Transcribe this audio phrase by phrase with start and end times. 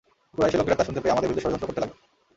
[0.33, 1.95] কুরাইশের লোকেরা তা শুনতে পেয়ে আমাদের বিরুদ্ধে ষড়যন্ত্র করতে লাগল।